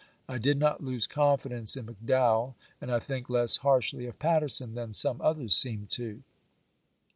[0.27, 4.93] I did not lose confidence in McDowell, and I think less harshly of Patterson than
[4.93, 6.23] some others seem to.